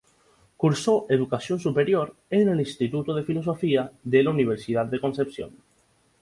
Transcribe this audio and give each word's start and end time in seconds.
Cursó 0.57 1.05
educación 1.09 1.59
superior 1.59 2.15
en 2.31 2.49
el 2.49 2.59
Instituto 2.59 3.13
de 3.13 3.21
Filosofía 3.21 3.91
de 4.01 4.23
la 4.23 4.31
Universidad 4.31 4.87
de 4.87 4.99
Concepción. 4.99 5.51